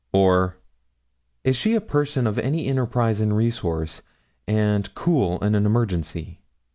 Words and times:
Or, 0.13 0.57
'Is 1.43 1.55
she 1.55 1.75
a 1.75 1.79
person 1.79 2.25
of 2.25 2.39
any 2.39 2.65
enterprise 2.65 3.21
and 3.21 3.37
resource, 3.37 4.01
and 4.47 4.91
cool 4.95 5.37
in 5.43 5.53
an 5.53 5.67
emergency?' 5.67 6.39